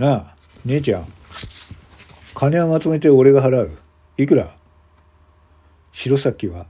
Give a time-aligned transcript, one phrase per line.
[0.00, 1.12] なあ姉ちゃん。
[2.34, 3.78] 金はまとめて俺が払う。
[4.16, 4.56] いくら？
[5.92, 6.68] 白崎は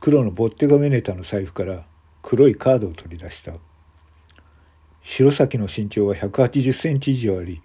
[0.00, 1.84] 黒のボッテガメネタの財布から
[2.22, 3.52] 黒いカードを取り出した。
[5.04, 7.62] 白崎の身長は180センチ以上あり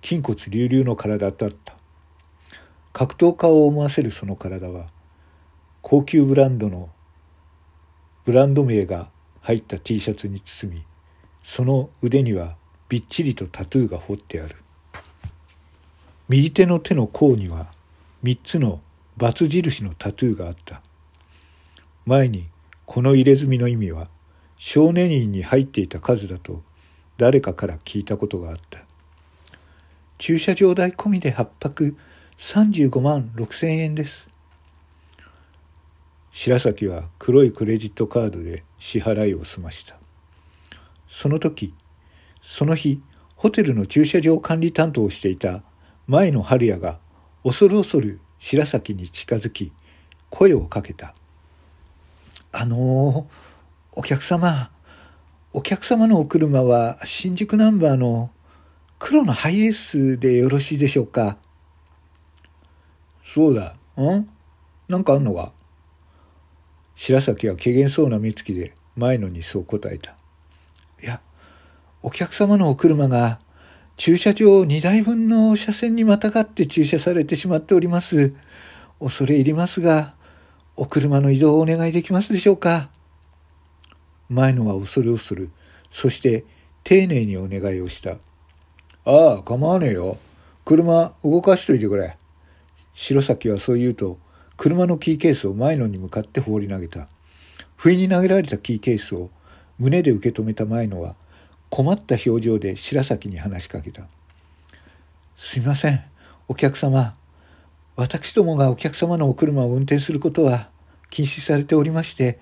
[0.00, 1.74] 筋骨隆々の体だった。
[2.92, 4.86] 格闘家を思わせるその体は
[5.82, 6.90] 高級ブランドの
[8.24, 9.10] ブランド名が
[9.40, 10.84] 入った T シャツに包み
[11.42, 12.54] その腕には
[12.88, 14.56] びっちりとタトゥーが彫ってある。
[16.28, 17.68] 右手の手の甲には
[18.24, 18.80] 3つの
[19.16, 20.82] バツ印のタトゥーがあった。
[22.04, 22.48] 前に
[22.84, 24.08] この入れ墨の意味は
[24.56, 26.62] 少年院に入っていた数だと
[27.18, 28.80] 誰かから聞いたことがあった。
[30.18, 31.96] 駐車場代込みで8泊
[32.38, 34.30] 35万6千円です。
[36.30, 39.96] 白崎は黒いクレジットカードで支払いを済ました。
[41.08, 41.72] その時
[42.48, 43.02] その日
[43.34, 45.64] ホテルの駐車場管理担当をしていた
[46.06, 47.00] 前野春也が
[47.42, 49.72] 恐る恐る白崎に近づき
[50.30, 51.16] 声をかけた
[52.52, 53.28] 「あの
[53.92, 54.70] お客様
[55.52, 58.30] お客様のお車は新宿ナンバーの
[59.00, 61.38] 黒のハイエースでよろしいでしょうか?」
[63.24, 64.16] そうだう。
[64.18, 64.28] ん？
[64.88, 65.52] なんかあんのか？
[66.94, 70.16] 白崎は怪げそうな目つきで前野にそう答えた。
[71.02, 71.20] いや、
[72.06, 73.40] お客様のお車が
[73.96, 78.32] 駐車場2台分の車線にまたがって駐車されてしまっております。
[79.00, 80.14] 恐れ入りますが、
[80.76, 82.90] お車の移動をお願いできますでしょうか？
[84.28, 85.50] 前野は恐る恐る、
[85.90, 86.44] そして
[86.84, 88.18] 丁寧にお願いをした。
[89.04, 90.16] ああ、構わねえよ。
[90.64, 92.16] 車動かしといてくれ。
[92.94, 94.20] 白崎はそう言うと、
[94.56, 97.08] 車のキーケースを前野に向かって放り投げた。
[97.74, 99.30] 不意に投げられたキーケースを
[99.80, 101.16] 胸で受け止めた前野は、
[101.70, 104.06] 困った表情で白崎に話しかけた。
[105.34, 106.04] すみません、
[106.48, 107.14] お客様。
[107.96, 110.68] 私どもがお客様のお車を運転することは
[111.10, 112.40] 禁止されておりまして、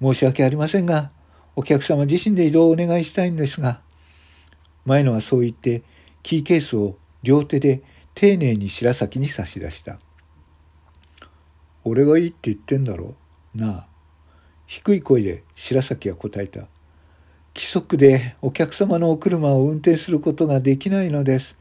[0.00, 1.10] 申し訳ありませんが、
[1.54, 3.80] お客様自身で移動をお願いしたいんですが。
[4.84, 5.82] 前野はそう言って、
[6.22, 7.82] キーケースを両手で
[8.14, 9.98] 丁寧に白崎に差し出した
[11.84, 13.14] 「俺がいいって言ってんだろ
[13.54, 13.86] なあ」
[14.66, 16.68] 低い声で白崎は答えた
[17.54, 21.56] 「規則でお客様のお車を運転することができないのです」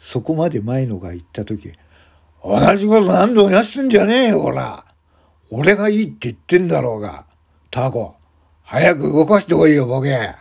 [0.00, 1.72] そこまで前野が言った時
[2.42, 4.84] 「同じこと何度もやすんじゃねえよほら。
[5.50, 7.26] 俺がいいって言ってんだろうが。
[7.70, 8.16] タコ
[8.62, 10.34] 早く動かしてこいよボケ」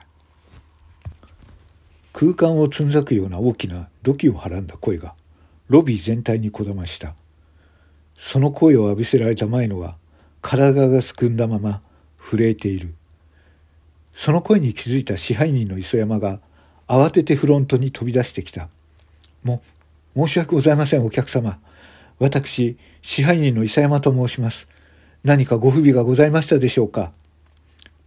[2.14, 5.14] 空間をつんざくような大きな土器をはらんだ声が
[5.68, 7.16] ロビー全体にこだました。
[8.16, 9.96] その声を浴びせられた前野は
[10.42, 11.82] 体がすくんだまま
[12.18, 12.94] 震えている。
[14.14, 16.40] その声に気づいた支配人の磯山が
[16.88, 18.70] 慌ててフロントに飛び出してきた。
[19.44, 19.62] も
[20.16, 21.60] 申し訳ございませんお客様。
[22.20, 24.68] 私支配人の磯山と申します。
[25.24, 27.12] 何かご不備がございましたでしょうか？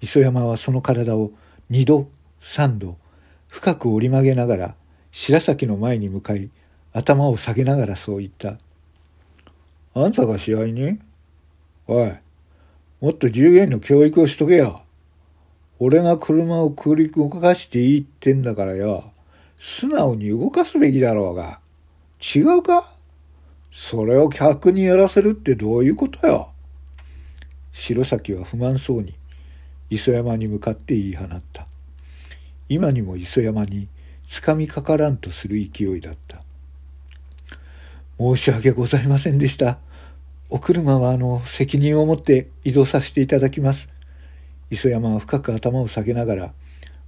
[0.01, 1.31] 磯山はその体を
[1.71, 2.09] 二度
[2.41, 2.97] 三度
[3.49, 4.75] 深く折り曲げながら
[5.11, 6.51] 白崎の前に向かい
[6.93, 8.59] 頭を下げながらそう言った。
[9.95, 10.99] あんたが試合に
[11.87, 12.13] おい、
[13.01, 14.83] もっと従業員の教育をしとけよ。
[15.85, 19.11] 俺が車を繰り動かしていいってんだからよ。
[19.57, 21.61] 素直に動かすべきだろうが。
[22.21, 22.85] 違うか？
[23.73, 26.53] それを客にやらせるってどういうことよ。
[27.73, 29.15] 白崎は不満そうに
[29.91, 31.67] 磯山に向かって言い放った。
[32.69, 33.89] 今にも磯山に
[34.25, 36.45] つかみかからんとする勢いだった。
[38.21, 39.79] 申し訳ございませんでした。
[40.49, 43.89] お車はあの責任を持って移動させていただきます。
[44.73, 46.53] 磯山は深く頭を下げながら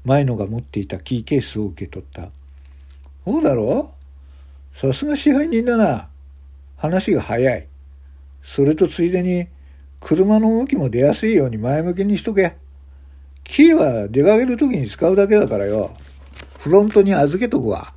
[0.05, 2.29] 前野が持っていたキーケースを受け取った。
[3.25, 3.91] そうだろ？
[4.75, 6.09] さすが支配人だな。
[6.77, 7.67] 話が早い。
[8.43, 9.49] それとついでに
[9.99, 12.55] 車の動きも出やすいように前向きにしとけ。
[13.45, 15.97] キーは出かける時に使うだけだからよ。
[16.59, 17.95] フロントに預けとくわ。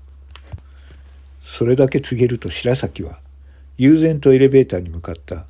[1.41, 3.19] それだけ告げると白崎は
[3.77, 5.45] 悠然とエレベーターに向かった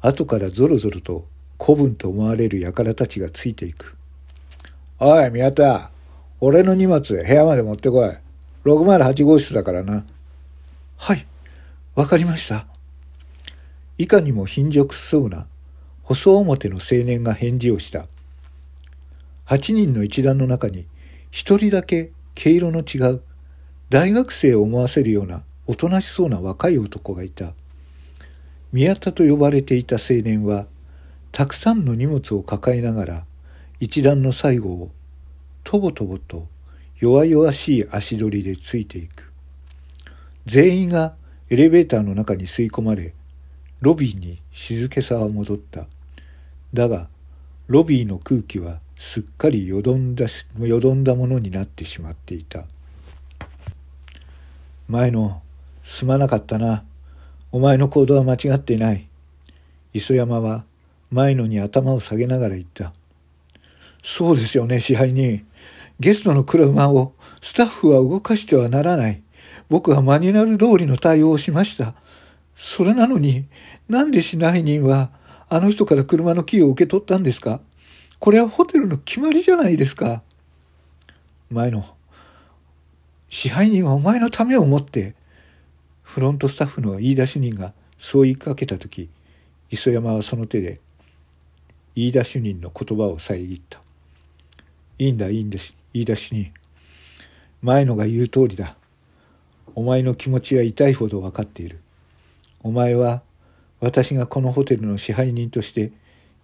[0.00, 1.26] 後からぞろぞろと
[1.60, 3.94] 古文と思われる輩たちがついていく。
[4.98, 5.90] おい宮田
[6.40, 8.16] 俺の荷物部屋まで持ってこい。
[8.64, 10.04] 608号室だからな。
[10.96, 11.26] はい
[11.94, 12.66] わかりました。
[13.98, 15.46] いかにも貧弱そうな
[16.02, 18.06] 細表の青年が返事をした。
[19.44, 20.86] 8人の一団の中に
[21.30, 23.20] 一人だけ毛色の違う
[23.90, 27.52] 大学生を思わせるようなおとなしそうな若い男がいた。
[28.72, 30.66] 宮田と呼ばれていた青年は
[31.32, 33.24] たくさんの荷物を抱えながら
[33.78, 34.90] 一段の最後を
[35.64, 36.46] とぼとぼと
[36.98, 39.30] 弱々しい足取りでついていく。
[40.46, 41.14] 全員が
[41.48, 43.14] エレベーターの中に吸い込まれ
[43.80, 45.86] ロビーに静けさは戻った。
[46.74, 47.08] だが
[47.68, 50.26] ロビーの空気はすっかりよどんだ
[50.58, 52.66] よどんだものになってしまっていた。
[54.88, 55.40] 前の
[55.82, 56.84] すまなかったな。
[57.52, 59.08] お前の行動は間違っていない。
[59.94, 60.64] 磯山は
[61.10, 62.92] 前野に頭を下げながら言った。
[64.02, 65.46] そうですよね支配人。
[65.98, 69.22] ゲストの車をスタッフは動かしてはならない。
[69.68, 71.94] 僕はマニュアル通りの対応をしました。
[72.54, 73.46] それなのに
[73.88, 75.10] なんで支配人は
[75.48, 77.60] あの人から車のキーを受け取ったんですか？
[78.18, 80.22] これはホテルの決まりじゃないですか。
[81.50, 81.84] 前の
[83.28, 85.14] 支配人はお前のためを思って
[86.02, 89.08] フロントスタッフの言い出し人がそう言いかけた時
[89.70, 90.80] 磯山はその手で
[92.00, 93.78] 言い出し人の言葉を遮った。
[94.98, 96.50] いいんだいいんです言い出し人。
[97.60, 98.74] 前のが言う通りだ。
[99.74, 101.80] お前の気持ちは痛いほど分かっている。
[102.62, 103.20] お前は
[103.80, 105.92] 私がこのホテルの支配人として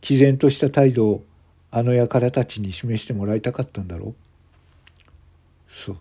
[0.03, 1.25] 毅然とした態度を
[1.71, 4.15] あの輩たちに示してもらいたかったんだろう
[5.69, 5.97] そう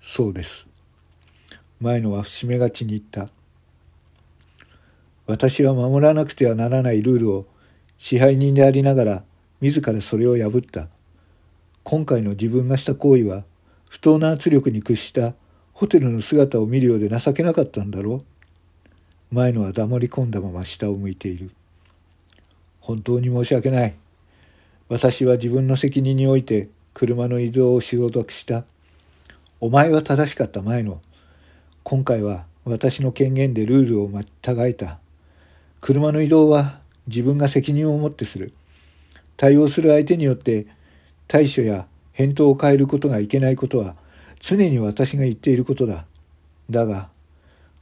[0.00, 0.68] そうです
[1.80, 3.28] 前のは節目がちに言った
[5.26, 7.46] 私は守らなくてはならないルールを
[8.00, 9.24] 支配人でありながら
[9.60, 10.88] 自らそれを破った
[11.84, 13.44] 今回の自分がした行為は
[13.88, 15.34] 不当な圧力に屈した
[15.72, 18.24] ホテルの姿を見るようで情けなかったんだろ
[19.30, 21.52] う前のは黙り込んだまま下を向いている。
[22.80, 23.94] 本当に申し訳ない。
[24.88, 28.64] 私は自分の責任において車の移動を承諾した。
[29.60, 31.00] お前は正しかった前の。
[31.84, 34.98] 今回は私の権限でルールをまたがえた。
[35.80, 36.79] 車の移動は
[37.10, 38.52] 自分が責任を持ってする。
[39.36, 40.66] 対応する相手によって
[41.26, 43.96] 対処や返答を変えることがいけないことは
[44.38, 46.06] 常に私が言っていることだ。
[46.70, 47.08] だが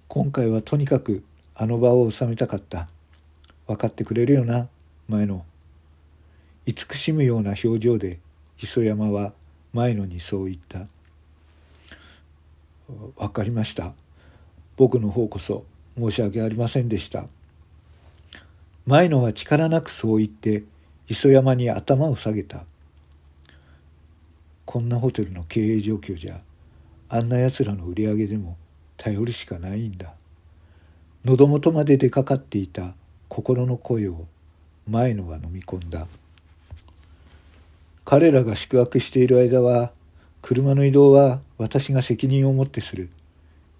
[0.08, 1.22] 今回はとにかく
[1.54, 2.88] あの場を収めたかった。
[3.66, 4.66] 分かってくれるよな
[5.08, 5.44] 前野。
[6.64, 8.18] 慈しむような表情で
[8.62, 9.34] 磯山は
[9.74, 10.86] 前野にそう言った
[13.18, 13.92] 「分かりました。
[14.76, 15.66] 僕の方こそ
[15.98, 17.26] 申し訳ありませんでした」
[18.88, 20.64] 前野は力なくそう言って
[21.08, 22.64] 磯山に頭を下げた。
[24.64, 26.40] こんなホテルの経営状況じゃ
[27.10, 28.56] あんなやつらの売り上げでも
[28.96, 30.14] 頼るしかないんだ。
[31.22, 32.94] 喉元まで出かかっていた
[33.28, 34.24] 心の声を
[34.88, 36.08] 前野は飲み込んだ。
[38.06, 39.92] 彼らが宿泊している間は
[40.40, 43.10] 車の移動は私が責任を持ってする。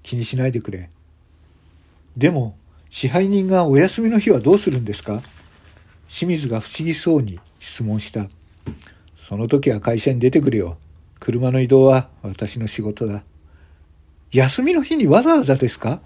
[0.02, 0.90] 気にしないでくれ。
[2.14, 2.58] でも
[2.90, 5.22] 支配人がお休みの日はどうするんですか？
[6.08, 8.28] 清水が不思議そうに質問した
[9.14, 10.78] その時は会社に出てくるよ
[11.20, 13.22] 車の移動は私の仕事だ
[14.30, 16.00] 休みの日にわざわざですか？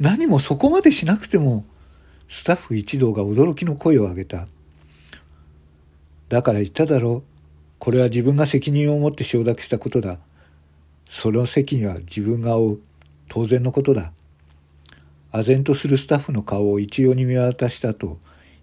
[0.00, 1.64] 何もそこまでしなくても、
[2.28, 4.46] スタッフ一同が驚きの声を上げた。
[6.28, 7.30] だから言っただろう。
[7.78, 10.18] これは自分が責任を持って承諾したことだ。
[11.06, 12.80] その責任は自分が負う。
[13.28, 14.12] 当然のことだ。
[15.36, 18.18] 唖然とするスタッフの顔を一様に見渡した後、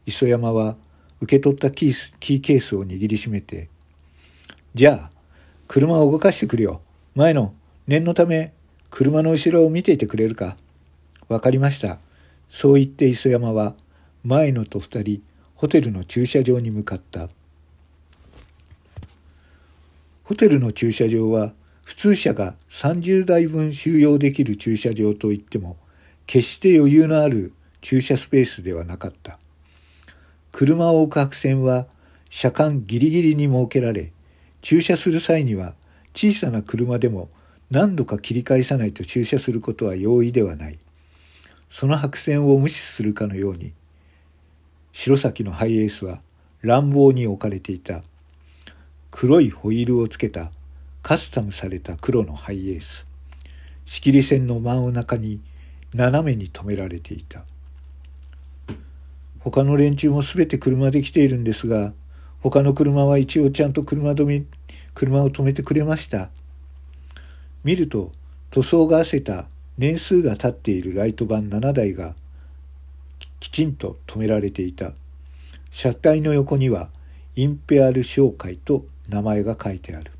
[0.07, 0.75] 磯山は
[1.21, 3.69] 受け取ったキーキーケースを握りしめて、
[4.73, 5.09] じゃあ、
[5.67, 6.81] 車を動かしてくるよ。
[7.13, 7.53] 前の、
[7.85, 8.53] 念のため、
[8.89, 10.57] 車の後ろを見ていてくれるか。
[11.27, 11.99] わかりました。
[12.49, 13.75] そう言って磯山は
[14.23, 15.23] 前野と二人
[15.55, 17.29] ホテルの駐車場に向かった。
[20.23, 21.53] ホテルの駐車場は
[21.83, 25.77] 普通車が30台分収容できる駐車場といっても
[26.25, 29.39] 決して余裕のある駐車スペースではなかった。
[30.51, 31.87] 車を置く白線は
[32.29, 34.11] 車間ギリギリに設けられ
[34.61, 35.75] 駐車する際には
[36.13, 37.29] 小さな車でも
[37.69, 40.79] 何度か切り返さないと駐車することは容易ではない。
[41.69, 43.73] その白線を無視するかのように
[44.91, 46.21] 白崎のハイエースは
[46.61, 48.03] 乱暴に置かれていた
[49.09, 50.51] 黒いホイールをつけた
[51.01, 53.07] カスタムされた黒のハイエース
[53.85, 55.41] 仕切り線の真ん中に
[55.93, 57.45] 斜めに止められていた。
[59.39, 61.91] 他の連中も全て車で来ているんですが
[62.41, 64.43] 他の車は一応ちゃんと車止め
[64.93, 66.29] 車を止めてくれました。
[67.63, 68.11] 見ると
[68.51, 69.47] 塗装が汗た
[69.77, 72.15] 年数が経っているライトバン7台が
[73.39, 74.91] きちんと止められていた。
[75.71, 76.89] 車体の横には
[77.35, 80.11] インペアル商会と名前が書いてある。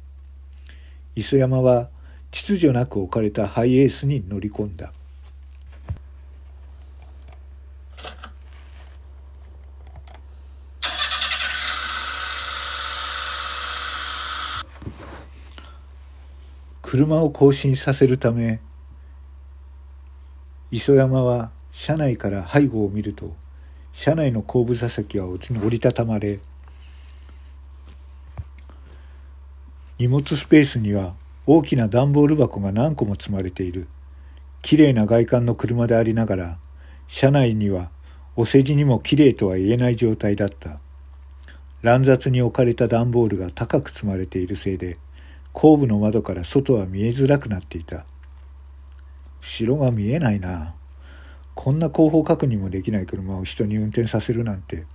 [1.15, 1.89] 磯山は
[2.31, 4.91] 秩序なく置かれたハイエースに乗り込んだ。
[16.93, 18.59] 車を更新させるため
[20.69, 23.33] 磯山は車内から背後を見ると
[23.93, 25.39] 車内の後部座席は折
[25.71, 26.39] りたたまれ
[29.97, 31.15] 荷物スペースには
[31.47, 33.87] 大きな段ボール箱が何個も積まれている。
[34.61, 36.57] きれいな外観の車でありながら
[37.07, 37.89] 車内には
[38.35, 40.79] お世辞にもきれいとは言えない状態だった。
[41.81, 44.99] 乱雑に置かれた段ボールが高く積まれているせいで
[45.53, 48.05] 後部の窓から外は見えづらくなっていた。
[49.41, 50.73] 後ろが見えないな。
[51.53, 54.85] こんな後方確認もできない車を人に運転させるなんて。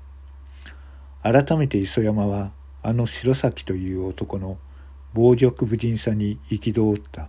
[1.23, 2.50] 改めて磯山は
[2.83, 4.59] あの白崎という男の
[5.15, 7.29] 傍若無人さに憤った。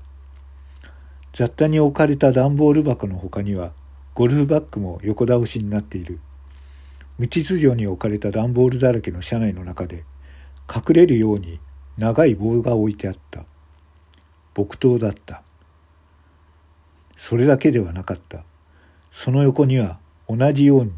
[1.32, 3.74] 雑多に置かれた段ボール箱の他には
[4.16, 6.20] ゴルフバッグも横倒しになっている。
[7.20, 10.06] 無秩序に置かれた段ボールだらけの車内の中で
[10.74, 11.60] 隠れるように
[12.00, 13.44] 長い棒が置いてあった。
[14.54, 15.44] 木刀だった。
[17.18, 18.46] それだけではなかった。
[19.12, 20.94] その横には同じように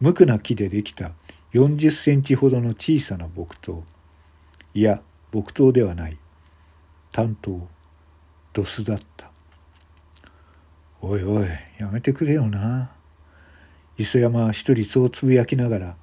[0.00, 1.12] 無垢な木でできた
[1.52, 3.80] 40センチほどの小さな木刀。
[4.72, 6.16] いや木刀ではない。
[7.12, 7.68] 担当
[8.54, 9.30] ドスだった。
[11.02, 11.46] おいおい
[11.78, 12.92] やめてくれよな。
[13.98, 15.96] 磯山は一人そうつぶやきながら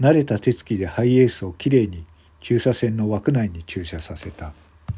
[0.00, 2.04] 慣れた手つきでハイエースをきれいに
[2.40, 4.52] 駐車線の枠内に駐車させた。